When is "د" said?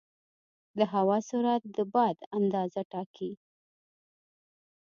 0.77-0.79, 1.75-1.77